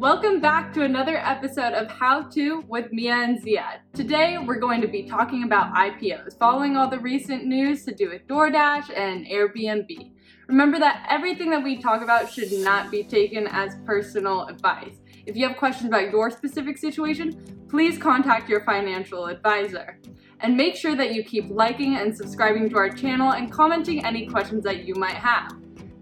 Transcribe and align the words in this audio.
Welcome 0.00 0.40
back 0.40 0.72
to 0.72 0.82
another 0.82 1.18
episode 1.18 1.74
of 1.74 1.90
How 1.90 2.22
To 2.30 2.64
with 2.68 2.90
Mia 2.90 3.16
and 3.16 3.38
Zia. 3.38 3.82
Today 3.92 4.38
we're 4.38 4.58
going 4.58 4.80
to 4.80 4.88
be 4.88 5.02
talking 5.02 5.42
about 5.44 5.74
IPOs, 5.74 6.38
following 6.38 6.74
all 6.74 6.88
the 6.88 6.98
recent 6.98 7.44
news 7.44 7.84
to 7.84 7.94
do 7.94 8.08
with 8.08 8.26
DoorDash 8.26 8.96
and 8.96 9.26
Airbnb. 9.26 10.12
Remember 10.48 10.78
that 10.78 11.06
everything 11.10 11.50
that 11.50 11.62
we 11.62 11.76
talk 11.76 12.00
about 12.00 12.32
should 12.32 12.50
not 12.50 12.90
be 12.90 13.04
taken 13.04 13.46
as 13.48 13.76
personal 13.84 14.46
advice. 14.46 14.96
If 15.26 15.36
you 15.36 15.46
have 15.46 15.58
questions 15.58 15.88
about 15.88 16.10
your 16.10 16.30
specific 16.30 16.78
situation, 16.78 17.66
please 17.68 17.98
contact 17.98 18.48
your 18.48 18.64
financial 18.64 19.26
advisor. 19.26 19.98
And 20.40 20.56
make 20.56 20.76
sure 20.76 20.96
that 20.96 21.12
you 21.12 21.22
keep 21.22 21.50
liking 21.50 21.96
and 21.96 22.16
subscribing 22.16 22.70
to 22.70 22.78
our 22.78 22.88
channel 22.88 23.32
and 23.32 23.52
commenting 23.52 24.02
any 24.06 24.26
questions 24.26 24.64
that 24.64 24.86
you 24.86 24.94
might 24.94 25.16
have. 25.16 25.52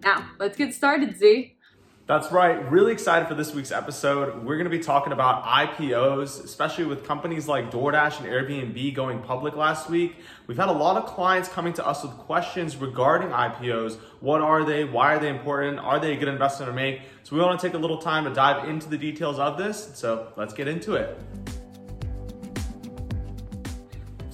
Now, 0.04 0.30
let's 0.38 0.56
get 0.56 0.72
started, 0.72 1.18
Z. 1.18 1.56
That's 2.08 2.32
right. 2.32 2.70
Really 2.70 2.92
excited 2.92 3.28
for 3.28 3.34
this 3.34 3.52
week's 3.52 3.70
episode. 3.70 4.42
We're 4.42 4.56
going 4.56 4.64
to 4.64 4.70
be 4.70 4.78
talking 4.78 5.12
about 5.12 5.44
IPOs, 5.44 6.42
especially 6.42 6.86
with 6.86 7.06
companies 7.06 7.46
like 7.46 7.70
DoorDash 7.70 8.20
and 8.20 8.26
Airbnb 8.26 8.94
going 8.94 9.20
public 9.20 9.54
last 9.54 9.90
week. 9.90 10.16
We've 10.46 10.56
had 10.56 10.70
a 10.70 10.72
lot 10.72 10.96
of 10.96 11.04
clients 11.04 11.50
coming 11.50 11.74
to 11.74 11.86
us 11.86 12.02
with 12.02 12.12
questions 12.12 12.78
regarding 12.78 13.28
IPOs. 13.28 13.98
What 14.20 14.40
are 14.40 14.64
they? 14.64 14.84
Why 14.84 15.16
are 15.16 15.18
they 15.18 15.28
important? 15.28 15.80
Are 15.80 16.00
they 16.00 16.14
a 16.14 16.16
good 16.16 16.28
investment 16.28 16.70
to 16.70 16.74
make? 16.74 17.02
So 17.24 17.36
we 17.36 17.42
want 17.42 17.60
to 17.60 17.66
take 17.66 17.74
a 17.74 17.78
little 17.78 17.98
time 17.98 18.24
to 18.24 18.32
dive 18.32 18.66
into 18.70 18.88
the 18.88 18.96
details 18.96 19.38
of 19.38 19.58
this. 19.58 19.90
So 19.92 20.32
let's 20.34 20.54
get 20.54 20.66
into 20.66 20.94
it. 20.94 21.14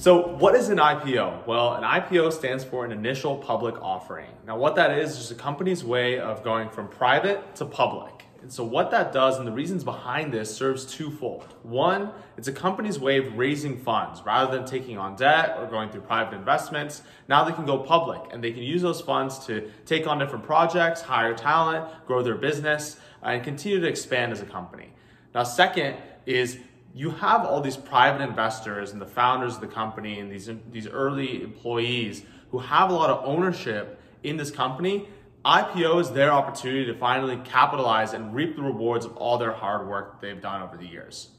So, 0.04 0.34
what 0.34 0.54
is 0.54 0.68
an 0.68 0.76
IPO? 0.76 1.46
Well, 1.46 1.76
an 1.76 1.82
IPO 1.82 2.30
stands 2.34 2.62
for 2.62 2.84
an 2.84 2.92
initial 2.92 3.38
public 3.38 3.74
offering. 3.80 4.28
Now, 4.46 4.58
what 4.58 4.74
that 4.74 4.98
is 4.98 5.18
is 5.18 5.30
a 5.30 5.34
company's 5.34 5.82
way 5.82 6.18
of 6.18 6.44
going 6.44 6.68
from 6.68 6.88
private 6.88 7.56
to 7.56 7.64
public. 7.64 8.26
And 8.42 8.52
so, 8.52 8.64
what 8.64 8.90
that 8.90 9.14
does 9.14 9.38
and 9.38 9.46
the 9.46 9.52
reasons 9.52 9.82
behind 9.82 10.30
this 10.30 10.54
serves 10.54 10.84
twofold. 10.84 11.54
One, 11.62 12.10
it's 12.36 12.48
a 12.48 12.52
company's 12.52 12.98
way 12.98 13.16
of 13.16 13.38
raising 13.38 13.78
funds 13.78 14.20
rather 14.26 14.54
than 14.54 14.66
taking 14.66 14.98
on 14.98 15.16
debt 15.16 15.56
or 15.58 15.66
going 15.66 15.88
through 15.88 16.02
private 16.02 16.36
investments. 16.36 17.00
Now 17.26 17.44
they 17.44 17.52
can 17.52 17.64
go 17.64 17.78
public 17.78 18.20
and 18.30 18.44
they 18.44 18.52
can 18.52 18.62
use 18.62 18.82
those 18.82 19.00
funds 19.00 19.38
to 19.46 19.70
take 19.86 20.06
on 20.06 20.18
different 20.18 20.44
projects, 20.44 21.00
hire 21.00 21.32
talent, 21.32 21.90
grow 22.06 22.22
their 22.22 22.34
business, 22.34 22.98
and 23.22 23.42
continue 23.42 23.80
to 23.80 23.86
expand 23.86 24.32
as 24.32 24.42
a 24.42 24.44
company. 24.44 24.92
Now, 25.34 25.44
second 25.44 25.96
is 26.26 26.58
you 26.94 27.10
have 27.10 27.44
all 27.44 27.60
these 27.60 27.76
private 27.76 28.22
investors 28.22 28.92
and 28.92 29.02
the 29.02 29.06
founders 29.06 29.56
of 29.56 29.60
the 29.60 29.66
company 29.66 30.20
and 30.20 30.30
these, 30.30 30.48
these 30.70 30.86
early 30.86 31.42
employees 31.42 32.22
who 32.52 32.58
have 32.60 32.88
a 32.90 32.92
lot 32.94 33.10
of 33.10 33.20
ownership 33.24 34.00
in 34.22 34.36
this 34.36 34.52
company. 34.52 35.08
IPO 35.44 36.00
is 36.00 36.10
their 36.12 36.30
opportunity 36.30 36.86
to 36.86 36.94
finally 36.94 37.36
capitalize 37.44 38.12
and 38.12 38.32
reap 38.32 38.54
the 38.54 38.62
rewards 38.62 39.04
of 39.04 39.16
all 39.16 39.36
their 39.38 39.52
hard 39.52 39.88
work 39.88 40.20
they've 40.20 40.40
done 40.40 40.62
over 40.62 40.76
the 40.76 40.86
years. 40.86 41.30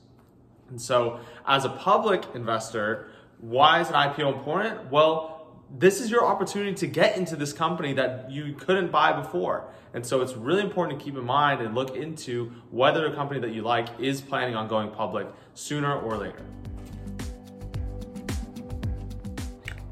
And 0.69 0.79
so, 0.79 1.19
as 1.47 1.63
a 1.63 1.69
public 1.69 2.23
investor, 2.35 3.07
why 3.39 3.79
is 3.79 3.87
an 3.87 3.93
IPO 3.93 4.33
important? 4.33 4.91
Well, 4.91 5.44
this 5.69 5.99
is 5.99 6.09
your 6.09 6.25
opportunity 6.25 6.73
to 6.75 6.87
get 6.87 7.17
into 7.17 7.35
this 7.35 7.53
company 7.53 7.93
that 7.93 8.29
you 8.31 8.53
couldn't 8.53 8.91
buy 8.91 9.11
before. 9.11 9.67
And 9.93 10.05
so 10.05 10.21
it's 10.21 10.33
really 10.33 10.61
important 10.61 10.99
to 10.99 11.03
keep 11.03 11.15
in 11.15 11.25
mind 11.25 11.61
and 11.61 11.73
look 11.73 11.95
into 11.95 12.51
whether 12.69 13.05
a 13.07 13.15
company 13.15 13.39
that 13.39 13.51
you 13.51 13.61
like 13.61 13.87
is 13.99 14.21
planning 14.21 14.55
on 14.55 14.67
going 14.67 14.91
public 14.91 15.27
sooner 15.53 15.99
or 15.99 16.17
later. 16.17 16.45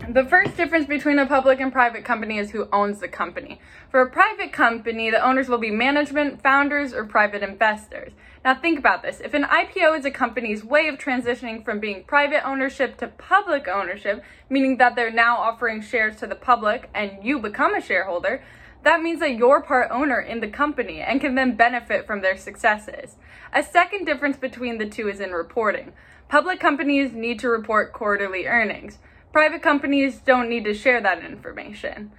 The 0.09 0.25
first 0.25 0.57
difference 0.57 0.85
between 0.85 1.17
a 1.17 1.25
public 1.25 1.61
and 1.61 1.71
private 1.71 2.03
company 2.03 2.37
is 2.37 2.51
who 2.51 2.67
owns 2.73 2.99
the 2.99 3.07
company. 3.07 3.61
For 3.89 4.01
a 4.01 4.09
private 4.09 4.51
company, 4.51 5.09
the 5.09 5.25
owners 5.25 5.47
will 5.47 5.57
be 5.57 5.71
management, 5.71 6.41
founders, 6.43 6.93
or 6.93 7.05
private 7.05 7.41
investors. 7.41 8.11
Now, 8.43 8.53
think 8.53 8.77
about 8.77 9.01
this. 9.01 9.21
If 9.21 9.33
an 9.33 9.45
IPO 9.45 9.97
is 9.97 10.03
a 10.03 10.11
company's 10.11 10.61
way 10.61 10.89
of 10.89 10.97
transitioning 10.97 11.63
from 11.63 11.79
being 11.79 12.03
private 12.03 12.45
ownership 12.45 12.97
to 12.97 13.07
public 13.07 13.69
ownership, 13.69 14.21
meaning 14.49 14.75
that 14.77 14.97
they're 14.97 15.09
now 15.09 15.37
offering 15.37 15.81
shares 15.81 16.17
to 16.17 16.27
the 16.27 16.35
public 16.35 16.89
and 16.93 17.23
you 17.23 17.39
become 17.39 17.73
a 17.73 17.81
shareholder, 17.81 18.43
that 18.83 19.01
means 19.01 19.21
that 19.21 19.37
you're 19.37 19.61
part 19.61 19.89
owner 19.89 20.19
in 20.19 20.41
the 20.41 20.49
company 20.49 20.99
and 20.99 21.21
can 21.21 21.35
then 21.35 21.55
benefit 21.55 22.05
from 22.05 22.21
their 22.21 22.35
successes. 22.35 23.15
A 23.53 23.63
second 23.63 24.03
difference 24.03 24.35
between 24.35 24.79
the 24.79 24.89
two 24.89 25.07
is 25.07 25.21
in 25.21 25.31
reporting. 25.31 25.93
Public 26.27 26.59
companies 26.59 27.13
need 27.13 27.39
to 27.39 27.47
report 27.47 27.93
quarterly 27.93 28.45
earnings. 28.47 28.97
Private 29.33 29.63
companies 29.63 30.19
don't 30.19 30.47
need 30.47 30.63
to 30.65 30.75
share 30.75 31.01
that 31.01 31.25
information. 31.25 32.11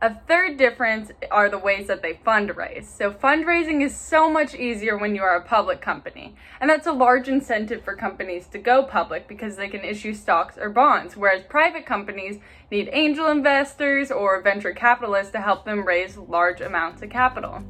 A 0.00 0.14
third 0.14 0.56
difference 0.56 1.10
are 1.28 1.50
the 1.50 1.58
ways 1.58 1.88
that 1.88 2.00
they 2.00 2.14
fundraise. 2.14 2.84
So, 2.84 3.10
fundraising 3.10 3.84
is 3.84 3.94
so 3.94 4.30
much 4.30 4.54
easier 4.54 4.96
when 4.96 5.16
you 5.16 5.22
are 5.22 5.34
a 5.34 5.42
public 5.44 5.80
company. 5.80 6.36
And 6.60 6.70
that's 6.70 6.86
a 6.86 6.92
large 6.92 7.26
incentive 7.26 7.82
for 7.82 7.96
companies 7.96 8.46
to 8.52 8.58
go 8.58 8.84
public 8.84 9.26
because 9.26 9.56
they 9.56 9.68
can 9.68 9.80
issue 9.80 10.14
stocks 10.14 10.56
or 10.56 10.70
bonds, 10.70 11.16
whereas 11.16 11.42
private 11.42 11.86
companies 11.86 12.38
need 12.70 12.88
angel 12.92 13.26
investors 13.26 14.12
or 14.12 14.40
venture 14.40 14.72
capitalists 14.72 15.32
to 15.32 15.40
help 15.40 15.64
them 15.64 15.84
raise 15.84 16.16
large 16.16 16.60
amounts 16.60 17.02
of 17.02 17.10
capital 17.10 17.64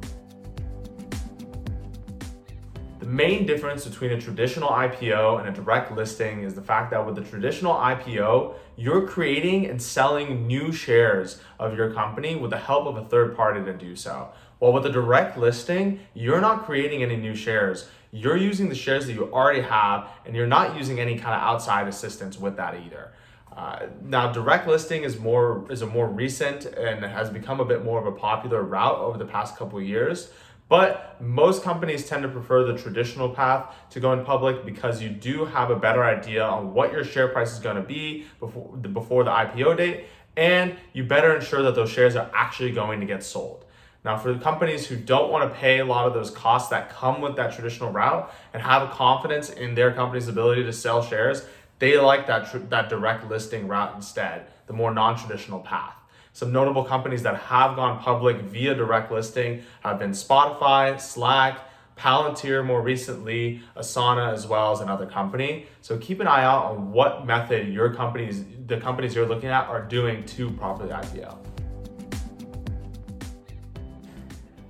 main 3.11 3.45
difference 3.45 3.85
between 3.85 4.11
a 4.11 4.21
traditional 4.21 4.69
IPO 4.69 5.39
and 5.39 5.49
a 5.49 5.51
direct 5.51 5.91
listing 5.91 6.43
is 6.43 6.55
the 6.55 6.61
fact 6.61 6.91
that 6.91 7.05
with 7.05 7.17
a 7.17 7.21
traditional 7.21 7.73
IPO, 7.73 8.55
you're 8.77 9.05
creating 9.05 9.67
and 9.67 9.81
selling 9.81 10.47
new 10.47 10.71
shares 10.71 11.41
of 11.59 11.75
your 11.75 11.93
company 11.93 12.35
with 12.35 12.51
the 12.51 12.57
help 12.57 12.87
of 12.87 12.95
a 12.95 13.03
third 13.03 13.35
party 13.35 13.63
to 13.65 13.73
do 13.73 13.95
so. 13.97 14.29
While 14.59 14.71
with 14.71 14.85
a 14.85 14.91
direct 14.91 15.37
listing, 15.37 15.99
you're 16.13 16.39
not 16.39 16.65
creating 16.65 17.03
any 17.03 17.17
new 17.17 17.35
shares. 17.35 17.89
You're 18.11 18.37
using 18.37 18.69
the 18.69 18.75
shares 18.75 19.07
that 19.07 19.13
you 19.13 19.31
already 19.33 19.61
have, 19.61 20.07
and 20.25 20.33
you're 20.33 20.47
not 20.47 20.77
using 20.77 20.99
any 20.99 21.15
kind 21.17 21.35
of 21.35 21.41
outside 21.41 21.87
assistance 21.87 22.39
with 22.39 22.55
that 22.57 22.75
either. 22.75 23.11
Uh, 23.55 23.87
now, 24.01 24.31
direct 24.31 24.67
listing 24.67 25.03
is 25.03 25.19
more 25.19 25.65
is 25.69 25.81
a 25.81 25.85
more 25.85 26.07
recent 26.07 26.65
and 26.65 27.03
has 27.03 27.29
become 27.29 27.59
a 27.59 27.65
bit 27.65 27.83
more 27.83 27.99
of 27.99 28.05
a 28.05 28.11
popular 28.11 28.63
route 28.63 28.99
over 28.99 29.17
the 29.17 29.25
past 29.25 29.57
couple 29.57 29.81
years. 29.81 30.31
But 30.71 31.21
most 31.21 31.63
companies 31.63 32.07
tend 32.07 32.23
to 32.23 32.29
prefer 32.29 32.63
the 32.63 32.77
traditional 32.77 33.27
path 33.27 33.75
to 33.89 33.99
going 33.99 34.23
public 34.23 34.63
because 34.63 35.01
you 35.01 35.09
do 35.09 35.43
have 35.43 35.69
a 35.69 35.75
better 35.75 36.01
idea 36.01 36.45
on 36.45 36.73
what 36.73 36.93
your 36.93 37.03
share 37.03 37.27
price 37.27 37.51
is 37.51 37.59
going 37.59 37.75
to 37.75 37.81
be 37.81 38.25
before 38.39 38.77
the, 38.81 38.87
before 38.87 39.25
the 39.25 39.31
IPO 39.31 39.75
date, 39.75 40.05
and 40.37 40.77
you 40.93 41.03
better 41.03 41.35
ensure 41.35 41.61
that 41.61 41.75
those 41.75 41.89
shares 41.89 42.15
are 42.15 42.31
actually 42.33 42.71
going 42.71 43.01
to 43.01 43.05
get 43.05 43.21
sold. 43.21 43.65
Now, 44.05 44.17
for 44.17 44.31
the 44.31 44.39
companies 44.39 44.87
who 44.87 44.95
don't 44.95 45.29
want 45.29 45.51
to 45.51 45.59
pay 45.59 45.79
a 45.79 45.85
lot 45.85 46.07
of 46.07 46.13
those 46.13 46.31
costs 46.31 46.69
that 46.69 46.89
come 46.89 47.19
with 47.19 47.35
that 47.35 47.53
traditional 47.53 47.91
route 47.91 48.33
and 48.53 48.63
have 48.63 48.91
confidence 48.91 49.49
in 49.49 49.75
their 49.75 49.91
company's 49.91 50.29
ability 50.29 50.63
to 50.63 50.71
sell 50.71 51.03
shares, 51.03 51.45
they 51.79 51.97
like 51.97 52.27
that, 52.27 52.49
tr- 52.49 52.59
that 52.59 52.87
direct 52.87 53.29
listing 53.29 53.67
route 53.67 53.93
instead, 53.93 54.47
the 54.67 54.73
more 54.73 54.93
non 54.93 55.17
traditional 55.17 55.59
path. 55.59 56.00
Some 56.33 56.53
notable 56.53 56.85
companies 56.85 57.23
that 57.23 57.35
have 57.35 57.75
gone 57.75 57.99
public 57.99 58.37
via 58.41 58.73
direct 58.73 59.11
listing 59.11 59.63
have 59.81 59.99
been 59.99 60.11
Spotify, 60.11 60.99
Slack, 60.99 61.59
Palantir 61.97 62.65
more 62.65 62.81
recently, 62.81 63.61
Asana 63.75 64.31
as 64.31 64.47
well 64.47 64.71
as 64.71 64.79
another 64.79 65.05
company. 65.05 65.67
So 65.81 65.97
keep 65.97 66.21
an 66.21 66.27
eye 66.27 66.43
out 66.43 66.65
on 66.65 66.91
what 66.93 67.25
method 67.25 67.67
your 67.67 67.93
companies, 67.93 68.45
the 68.65 68.77
companies 68.77 69.13
you're 69.13 69.27
looking 69.27 69.49
at, 69.49 69.67
are 69.67 69.83
doing 69.83 70.25
to 70.27 70.49
properly 70.51 70.89
IPO. 70.89 71.37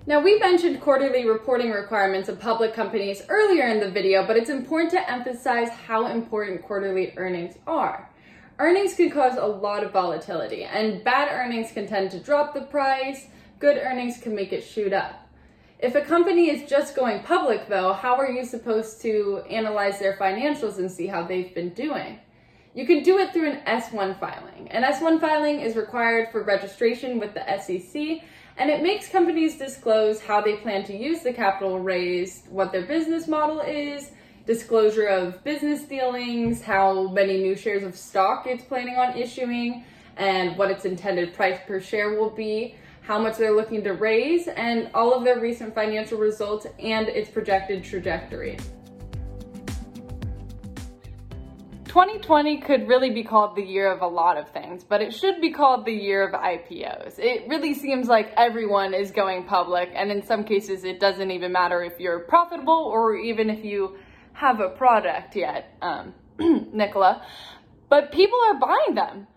Now, 0.07 0.19
we 0.19 0.39
mentioned 0.39 0.81
quarterly 0.81 1.25
reporting 1.25 1.69
requirements 1.69 2.27
of 2.27 2.39
public 2.39 2.73
companies 2.73 3.21
earlier 3.29 3.67
in 3.67 3.79
the 3.79 3.89
video, 3.89 4.25
but 4.25 4.35
it's 4.35 4.49
important 4.49 4.91
to 4.91 5.09
emphasize 5.09 5.69
how 5.69 6.07
important 6.07 6.63
quarterly 6.63 7.13
earnings 7.17 7.55
are 7.67 8.10
earnings 8.61 8.93
can 8.93 9.09
cause 9.09 9.37
a 9.37 9.45
lot 9.45 9.83
of 9.83 9.91
volatility, 9.91 10.63
and 10.63 11.03
bad 11.03 11.29
earnings 11.31 11.71
can 11.71 11.87
tend 11.87 12.11
to 12.11 12.19
drop 12.19 12.53
the 12.53 12.61
price, 12.61 13.25
good 13.57 13.75
earnings 13.77 14.19
can 14.19 14.35
make 14.35 14.53
it 14.53 14.63
shoot 14.63 14.93
up. 14.93 15.27
If 15.79 15.95
a 15.95 16.01
company 16.01 16.51
is 16.51 16.69
just 16.69 16.95
going 16.95 17.23
public, 17.23 17.67
though, 17.67 17.93
how 17.93 18.15
are 18.17 18.29
you 18.29 18.45
supposed 18.45 19.01
to 19.01 19.41
analyze 19.49 19.97
their 19.97 20.15
financials 20.15 20.77
and 20.77 20.91
see 20.91 21.07
how 21.07 21.23
they've 21.23 21.55
been 21.55 21.69
doing? 21.69 22.19
You 22.75 22.85
can 22.85 23.01
do 23.01 23.17
it 23.17 23.33
through 23.33 23.49
an 23.49 23.61
S1 23.65 24.19
filing. 24.19 24.67
An 24.69 24.83
S1 24.83 25.19
filing 25.19 25.59
is 25.59 25.75
required 25.75 26.29
for 26.31 26.43
registration 26.43 27.19
with 27.19 27.33
the 27.33 27.43
SEC, 27.59 28.23
and 28.57 28.69
it 28.69 28.83
makes 28.83 29.09
companies 29.09 29.57
disclose 29.57 30.21
how 30.21 30.39
they 30.39 30.57
plan 30.57 30.83
to 30.83 30.95
use 30.95 31.21
the 31.21 31.33
capital 31.33 31.79
raised, 31.79 32.47
what 32.47 32.71
their 32.71 32.85
business 32.85 33.27
model 33.27 33.59
is, 33.61 34.11
disclosure 34.45 35.07
of 35.07 35.43
business 35.43 35.83
dealings, 35.83 36.61
how 36.61 37.07
many 37.07 37.37
new 37.37 37.55
shares 37.55 37.83
of 37.83 37.95
stock 37.95 38.45
it's 38.47 38.63
planning 38.63 38.95
on 38.95 39.17
issuing, 39.17 39.83
and 40.17 40.57
what 40.57 40.71
its 40.71 40.85
intended 40.85 41.33
price 41.33 41.59
per 41.67 41.79
share 41.79 42.19
will 42.19 42.29
be, 42.29 42.75
how 43.01 43.19
much 43.19 43.37
they're 43.37 43.55
looking 43.55 43.83
to 43.83 43.93
raise, 43.93 44.47
and 44.47 44.89
all 44.93 45.13
of 45.13 45.23
their 45.23 45.39
recent 45.39 45.73
financial 45.73 46.17
results 46.17 46.67
and 46.79 47.07
its 47.07 47.29
projected 47.29 47.83
trajectory. 47.83 48.57
2020 51.91 52.61
could 52.61 52.87
really 52.87 53.09
be 53.09 53.21
called 53.21 53.53
the 53.53 53.61
year 53.61 53.91
of 53.91 54.01
a 54.01 54.07
lot 54.07 54.37
of 54.37 54.49
things, 54.51 54.81
but 54.81 55.01
it 55.01 55.13
should 55.13 55.41
be 55.41 55.51
called 55.51 55.85
the 55.85 55.91
year 55.91 56.25
of 56.25 56.33
IPOs. 56.33 57.19
It 57.19 57.49
really 57.49 57.73
seems 57.73 58.07
like 58.07 58.31
everyone 58.37 58.93
is 58.93 59.11
going 59.11 59.43
public, 59.43 59.89
and 59.93 60.09
in 60.09 60.25
some 60.25 60.45
cases, 60.45 60.85
it 60.85 61.01
doesn't 61.01 61.31
even 61.31 61.51
matter 61.51 61.83
if 61.83 61.99
you're 61.99 62.19
profitable 62.19 62.73
or 62.73 63.17
even 63.17 63.49
if 63.49 63.65
you 63.65 63.97
have 64.33 64.59
a 64.59 64.69
product 64.69 65.35
yet, 65.35 65.75
um, 65.81 66.13
Nikola. 66.39 67.25
But 67.89 68.11
people 68.11 68.39
are 68.47 68.59
buying 68.59 68.95
them. 68.95 69.27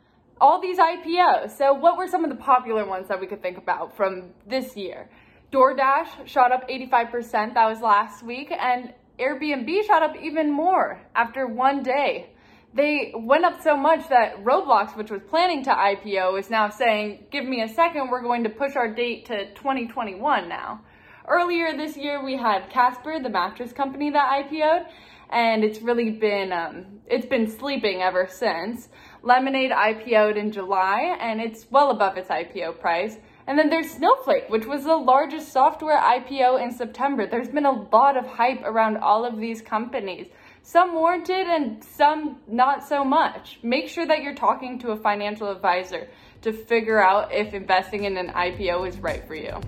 All 0.40 0.60
these 0.60 0.78
IPOs. 0.78 1.56
So, 1.56 1.72
what 1.74 1.96
were 1.96 2.08
some 2.08 2.24
of 2.24 2.30
the 2.30 2.36
popular 2.36 2.84
ones 2.86 3.08
that 3.08 3.20
we 3.20 3.26
could 3.26 3.40
think 3.40 3.56
about 3.56 3.96
from 3.96 4.30
this 4.46 4.76
year? 4.76 5.08
DoorDash 5.52 6.26
shot 6.26 6.50
up 6.50 6.68
85%, 6.68 7.54
that 7.54 7.68
was 7.68 7.80
last 7.80 8.24
week, 8.24 8.50
and 8.50 8.92
Airbnb 9.18 9.86
shot 9.86 10.02
up 10.02 10.16
even 10.20 10.50
more 10.50 11.00
after 11.14 11.46
one 11.46 11.84
day 11.84 12.34
they 12.74 13.12
went 13.14 13.44
up 13.44 13.62
so 13.62 13.76
much 13.76 14.08
that 14.08 14.42
Roblox, 14.42 14.96
which 14.96 15.10
was 15.10 15.22
planning 15.30 15.62
to 15.64 15.70
IPO, 15.70 16.38
is 16.40 16.50
now 16.50 16.68
saying, 16.68 17.26
give 17.30 17.44
me 17.44 17.62
a 17.62 17.68
second, 17.68 18.10
we're 18.10 18.22
going 18.22 18.42
to 18.44 18.50
push 18.50 18.74
our 18.74 18.92
date 18.92 19.26
to 19.26 19.46
2021 19.54 20.48
now. 20.48 20.80
Earlier 21.26 21.74
this 21.74 21.96
year, 21.96 22.22
we 22.22 22.36
had 22.36 22.68
Casper, 22.68 23.18
the 23.18 23.30
mattress 23.30 23.72
company 23.72 24.10
that 24.10 24.44
IPO'd, 24.44 24.86
and 25.30 25.64
it's 25.64 25.80
really 25.80 26.10
been, 26.10 26.52
um, 26.52 27.00
it's 27.06 27.24
been 27.24 27.48
sleeping 27.48 28.02
ever 28.02 28.28
since. 28.30 28.88
Lemonade 29.22 29.70
IPO'd 29.70 30.36
in 30.36 30.52
July, 30.52 31.16
and 31.18 31.40
it's 31.40 31.66
well 31.70 31.90
above 31.90 32.18
its 32.18 32.28
IPO 32.28 32.78
price. 32.78 33.16
And 33.46 33.58
then 33.58 33.70
there's 33.70 33.90
Snowflake, 33.90 34.50
which 34.50 34.66
was 34.66 34.84
the 34.84 34.96
largest 34.96 35.50
software 35.50 35.98
IPO 35.98 36.62
in 36.62 36.70
September. 36.70 37.26
There's 37.26 37.48
been 37.48 37.66
a 37.66 37.88
lot 37.90 38.18
of 38.18 38.26
hype 38.26 38.62
around 38.62 38.98
all 38.98 39.24
of 39.24 39.38
these 39.38 39.62
companies 39.62 40.26
some 40.66 40.94
warranted 40.94 41.46
and 41.46 41.84
some 41.84 42.38
not 42.46 42.88
so 42.88 43.04
much. 43.04 43.58
Make 43.62 43.88
sure 43.88 44.06
that 44.06 44.22
you're 44.22 44.34
talking 44.34 44.78
to 44.78 44.92
a 44.92 44.96
financial 44.96 45.50
advisor 45.50 46.08
to 46.40 46.54
figure 46.54 46.98
out 46.98 47.32
if 47.32 47.52
investing 47.52 48.04
in 48.04 48.16
an 48.16 48.28
IPO 48.28 48.88
is 48.88 48.98
right 48.98 49.26
for 49.26 49.34
you. 49.34 49.60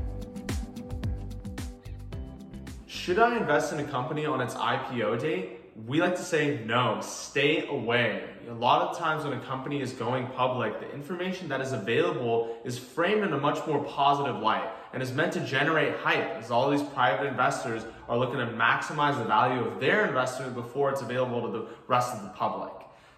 Should 2.96 3.18
I 3.18 3.36
invest 3.36 3.72
in 3.74 3.78
a 3.78 3.84
company 3.84 4.24
on 4.24 4.40
its 4.40 4.54
IPO 4.54 5.20
date? 5.20 5.60
We 5.86 6.00
like 6.00 6.16
to 6.16 6.22
say 6.22 6.64
no, 6.64 6.98
stay 7.02 7.66
away. 7.68 8.24
A 8.48 8.54
lot 8.54 8.88
of 8.88 8.98
times 8.98 9.22
when 9.22 9.34
a 9.34 9.40
company 9.40 9.80
is 9.82 9.92
going 9.92 10.26
public, 10.28 10.80
the 10.80 10.90
information 10.92 11.46
that 11.48 11.60
is 11.60 11.72
available 11.72 12.56
is 12.64 12.78
framed 12.78 13.22
in 13.22 13.34
a 13.34 13.38
much 13.38 13.64
more 13.66 13.84
positive 13.84 14.40
light 14.40 14.68
and 14.94 15.02
is 15.02 15.12
meant 15.12 15.34
to 15.34 15.40
generate 15.40 15.94
hype 15.98 16.42
as 16.42 16.50
all 16.50 16.70
these 16.70 16.82
private 16.82 17.26
investors 17.26 17.84
are 18.08 18.16
looking 18.16 18.38
to 18.38 18.46
maximize 18.46 19.18
the 19.18 19.24
value 19.24 19.62
of 19.62 19.78
their 19.78 20.06
investment 20.06 20.54
before 20.54 20.90
it's 20.90 21.02
available 21.02 21.42
to 21.42 21.48
the 21.48 21.66
rest 21.86 22.14
of 22.14 22.22
the 22.22 22.30
public. 22.30 22.72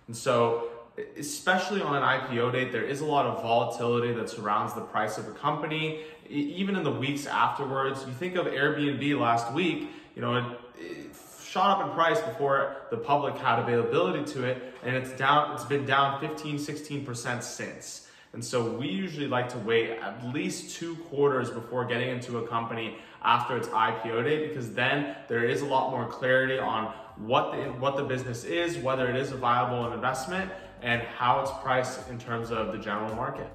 And 0.08 0.16
so, 0.16 0.70
especially 1.16 1.80
on 1.80 1.94
an 1.94 2.02
IPO 2.02 2.52
date, 2.52 2.72
there 2.72 2.84
is 2.84 3.00
a 3.00 3.06
lot 3.06 3.26
of 3.26 3.42
volatility 3.42 4.12
that 4.14 4.28
surrounds 4.28 4.74
the 4.74 4.80
price 4.80 5.18
of 5.18 5.28
a 5.28 5.32
company. 5.32 6.00
Even 6.28 6.76
in 6.76 6.82
the 6.82 6.92
weeks 6.92 7.26
afterwards, 7.26 8.04
you 8.06 8.12
think 8.12 8.36
of 8.36 8.46
Airbnb 8.46 9.18
last 9.18 9.52
week, 9.52 9.90
you 10.14 10.22
know, 10.22 10.36
it, 10.36 10.44
it 10.78 11.10
shot 11.42 11.78
up 11.78 11.86
in 11.86 11.94
price 11.94 12.20
before 12.20 12.76
the 12.90 12.96
public 12.96 13.36
had 13.38 13.58
availability 13.58 14.30
to 14.32 14.44
it, 14.44 14.74
and 14.82 14.94
it's 14.94 15.12
down. 15.12 15.54
It's 15.54 15.64
been 15.64 15.86
down 15.86 16.20
15, 16.20 16.58
16 16.58 17.04
percent 17.04 17.42
since. 17.42 18.08
And 18.34 18.44
so 18.44 18.70
we 18.70 18.88
usually 18.88 19.26
like 19.26 19.48
to 19.50 19.58
wait 19.58 19.90
at 19.90 20.32
least 20.34 20.76
two 20.76 20.96
quarters 20.96 21.50
before 21.50 21.86
getting 21.86 22.10
into 22.10 22.38
a 22.38 22.46
company 22.46 22.98
after 23.22 23.56
its 23.56 23.68
IPO 23.68 24.24
date 24.24 24.48
because 24.48 24.72
then 24.72 25.16
there 25.28 25.44
is 25.44 25.62
a 25.62 25.64
lot 25.64 25.90
more 25.90 26.06
clarity 26.06 26.58
on 26.58 26.92
what 27.16 27.52
the, 27.52 27.58
what 27.80 27.96
the 27.96 28.04
business 28.04 28.44
is, 28.44 28.76
whether 28.78 29.08
it 29.08 29.16
is 29.16 29.32
a 29.32 29.36
viable 29.36 29.92
investment, 29.92 30.50
and 30.82 31.02
how 31.02 31.40
it's 31.40 31.50
priced 31.62 32.08
in 32.10 32.18
terms 32.18 32.50
of 32.50 32.70
the 32.70 32.78
general 32.78 33.14
market. 33.14 33.50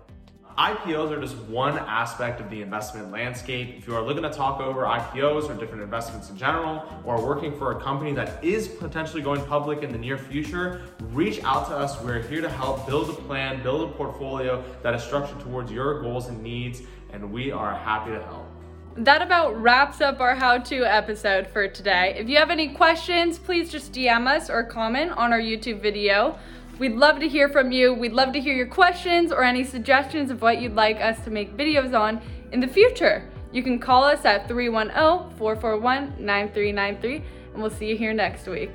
IPOs 0.57 1.09
are 1.09 1.19
just 1.19 1.35
one 1.47 1.79
aspect 1.79 2.39
of 2.39 2.49
the 2.51 2.61
investment 2.61 3.11
landscape. 3.11 3.75
If 3.77 3.87
you 3.87 3.95
are 3.95 4.03
looking 4.03 4.21
to 4.21 4.29
talk 4.29 4.61
over 4.61 4.83
IPOs 4.83 5.49
or 5.49 5.55
different 5.55 5.81
investments 5.81 6.29
in 6.29 6.37
general, 6.37 6.83
or 7.03 7.25
working 7.25 7.57
for 7.57 7.71
a 7.71 7.81
company 7.81 8.13
that 8.13 8.43
is 8.43 8.67
potentially 8.67 9.23
going 9.23 9.43
public 9.45 9.81
in 9.81 9.91
the 9.91 9.97
near 9.97 10.17
future, 10.17 10.83
reach 11.11 11.43
out 11.43 11.67
to 11.69 11.75
us. 11.75 11.99
We're 12.01 12.21
here 12.21 12.41
to 12.41 12.49
help 12.49 12.85
build 12.85 13.09
a 13.09 13.13
plan, 13.13 13.63
build 13.63 13.89
a 13.89 13.93
portfolio 13.93 14.63
that 14.83 14.93
is 14.93 15.01
structured 15.01 15.39
towards 15.39 15.71
your 15.71 16.01
goals 16.01 16.27
and 16.27 16.43
needs, 16.43 16.83
and 17.11 17.31
we 17.31 17.51
are 17.51 17.73
happy 17.73 18.11
to 18.11 18.21
help. 18.21 18.45
That 18.95 19.23
about 19.23 19.59
wraps 19.59 20.01
up 20.01 20.19
our 20.19 20.35
how 20.35 20.59
to 20.59 20.83
episode 20.83 21.47
for 21.47 21.67
today. 21.67 22.15
If 22.15 22.29
you 22.29 22.37
have 22.37 22.51
any 22.51 22.75
questions, 22.75 23.39
please 23.39 23.71
just 23.71 23.91
DM 23.91 24.27
us 24.27 24.51
or 24.51 24.63
comment 24.63 25.13
on 25.13 25.33
our 25.33 25.39
YouTube 25.39 25.81
video. 25.81 26.37
We'd 26.79 26.95
love 26.95 27.19
to 27.19 27.27
hear 27.27 27.49
from 27.49 27.71
you. 27.71 27.93
We'd 27.93 28.13
love 28.13 28.33
to 28.33 28.41
hear 28.41 28.55
your 28.55 28.67
questions 28.67 29.31
or 29.31 29.43
any 29.43 29.63
suggestions 29.63 30.31
of 30.31 30.41
what 30.41 30.59
you'd 30.59 30.73
like 30.73 30.99
us 30.99 31.23
to 31.23 31.29
make 31.29 31.55
videos 31.55 31.97
on 31.97 32.19
in 32.51 32.59
the 32.59 32.67
future. 32.67 33.29
You 33.51 33.61
can 33.61 33.77
call 33.77 34.03
us 34.03 34.25
at 34.25 34.47
310 34.47 35.37
441 35.37 36.15
9393, 36.17 37.23
and 37.53 37.61
we'll 37.61 37.69
see 37.69 37.89
you 37.89 37.95
here 37.95 38.13
next 38.13 38.47
week. 38.47 38.71